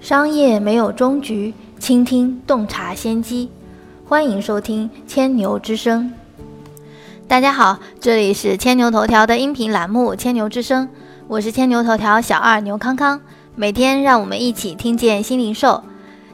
[0.00, 3.50] 商业没有终局，倾听洞察先机。
[4.08, 6.10] 欢迎收听千牛之声。
[7.28, 10.86] 大家好，这里是千牛头条的音频栏目《千牛之声》，
[11.28, 13.20] 我是千牛头条小二牛康康。
[13.54, 15.82] 每天让我们一起听见新零售。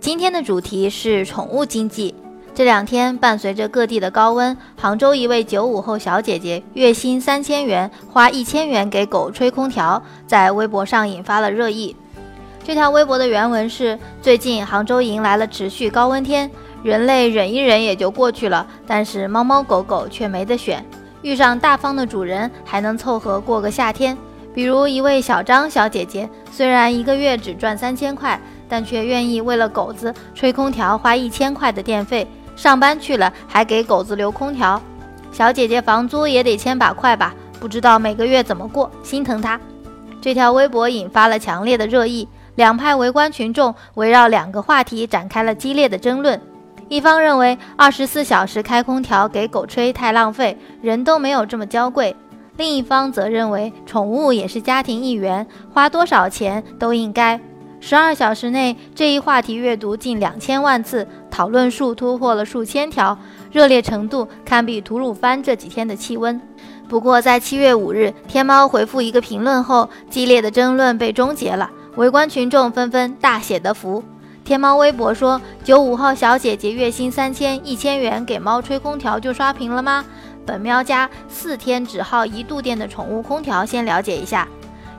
[0.00, 2.16] 今天的主题是宠物经济。
[2.52, 11.94] 这两天，伴随着各地的高温，杭州一位九五后小姐姐月薪三千元，花一千元给狗吹空调，在微博上引发了热议。
[12.64, 16.48] 这条微博的原文是：最近杭州迎来了持续高温天，
[16.84, 20.84] 人类忍一忍也就过去了，但是猫猫狗狗却没得选，
[21.22, 24.16] 遇上大方的主人还能凑合过个夏天。
[24.54, 32.24] 比如一位小张小姐姐，虽然一个月只赚三千块，但却愿意为了狗子吹空调花一千块的电费，
[32.54, 34.80] 上班去了还给狗子留空调。
[35.32, 39.60] 小姐姐房租也得千把块吧，不知道每个月怎么过，心疼她。
[40.20, 42.28] 这条微博引发了强烈的热议。
[42.62, 46.40] 两派围观群众围绕两个话题展开了激烈的争论。
[46.88, 52.14] 一方认为二十四小时开空调给狗吹太浪费，人都没有这么娇贵；
[52.56, 57.40] 另一方则认为宠物也是家庭一员，花多少钱都应该。
[57.80, 63.18] 十二小时内，这一话题阅读近两千万次，讨论数突破了数千条，
[63.50, 66.40] 热烈程度堪比吐鲁番这几天的气温。
[66.88, 71.68] 不过，在七月五日，天猫回复一个评论后，激烈的争论被终结了。
[71.96, 74.02] 围观群众纷纷大写的福。
[74.44, 80.04] 天猫微博说：“九五号小姐姐月薪三千，一千元给猫吹空调就刷屏了吗？
[80.44, 84.48] 本喵家四天只耗一度电的宠物空调，先了解一下。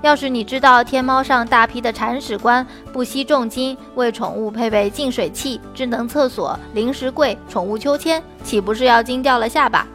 [0.02, 9.88] 要是你知道天猫上大批的铲屎官不惜重金为宠物配备净水器、智能厕所、零食柜、宠物秋千，岂不是要惊掉了下巴？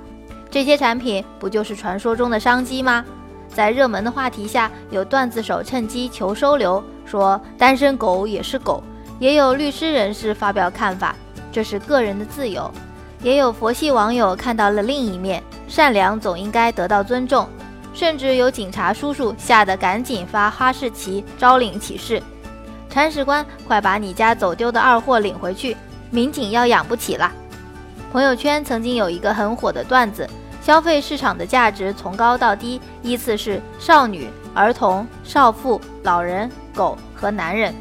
[0.50, 3.04] 这些产品不就是传说中的商机吗？”
[3.58, 8.80] 在热门的话题下，有段子手趁机求收留，说单身狗也是狗；
[9.18, 11.12] 也有律师人士发表看法，
[11.50, 12.70] 这是个人的自由；
[13.20, 17.48] 也有佛系网友看到了另一面，善良总应该得到尊重；
[17.92, 22.22] 甚至有警察叔叔吓得赶紧发哈士奇招领启事：
[22.88, 25.76] 铲屎官，快把你家走丢的二货领回去，
[26.12, 27.32] 民警要养不起了。
[28.12, 30.30] 朋友圈曾经有一个很火的段子。
[30.68, 37.74] 消费市场的价值从高到低依次是少女、儿童、少妇、老人、狗和男人。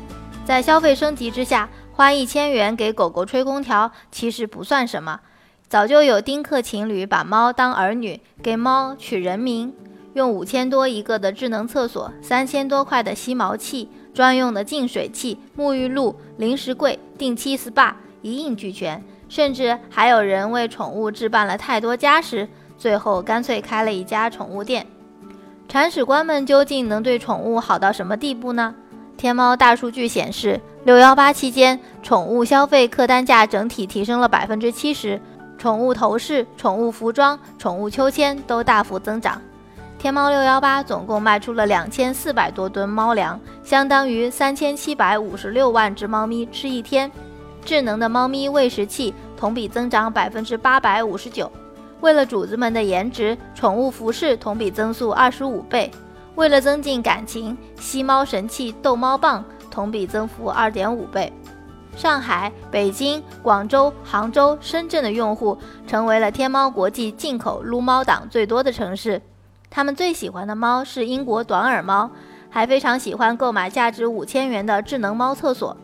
[0.45, 5.19] 在消费升级之下，花一千元给狗狗吹空调其实不算什么。
[5.67, 9.73] 早就有丁克情侣把猫当儿女，给猫取人名，
[10.13, 19.03] 用五千多一个的智能厕所、三千多块的吸毛器、专用的净水器、沐浴露、零食柜、定期 SPA 一应俱全。
[19.27, 22.47] 甚至还有人为宠物置办了太多家什。
[22.77, 24.85] 最后干脆开了一家宠物店，
[25.67, 28.75] 铲屎官们究竟能对宠物好到什么地步呢？
[29.17, 35.19] 天猫大数据显示，六幺八期间，宠物消费客单价整体提升了百分之七十，
[35.57, 39.41] 宠物头饰、宠物服装、宠物秋千都大幅增长。
[39.97, 47.11] 天猫六幺八总共卖出了两千四百多吨猫粮，相当于三千七百五十六万只猫咪吃一天。
[47.65, 51.51] 智能的猫咪喂食器同比增长百分之八百五十九。
[52.01, 55.89] 为了主子们的颜值，宠物服饰同比增速二十五倍；
[56.35, 61.31] 为了增进感情，吸猫神器逗猫棒同比增幅二点五倍。
[61.95, 65.57] 上海、北京、广州、杭州、深圳的用户
[65.87, 69.19] 成为了天猫国际进口撸猫党最多的城市。
[69.69, 72.11] 他们最喜欢的猫是英国短耳猫，
[72.51, 75.75] 还非常喜欢购买价值五千元的智能猫厕所。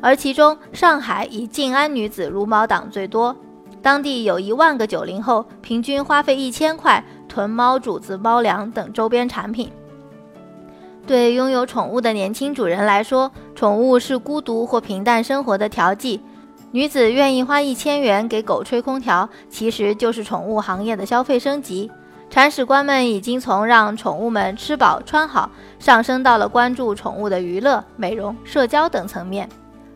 [0.00, 3.36] 而其中，上海以静安女子撸猫党最多。
[3.82, 9.70] 当地有一万个九零后，平均花费一千块囤猫主子、猫粮等周边产品。
[11.06, 16.20] 对拥有宠物的年轻主人来说，宠物是孤独或平淡生活的调剂。
[16.72, 21.90] 女子愿意花一千元给狗吹空调，其实就是宠物行业的消费升级。
[22.28, 29.48] 铲屎官们已经从让宠物们吃饱穿好，上升到了关注宠物的娱乐、美容、社交等层面。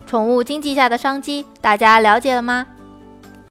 [0.05, 2.67] 宠物经济下的商机，大家了解了吗？